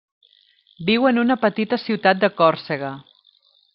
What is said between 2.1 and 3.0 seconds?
de Còrsega.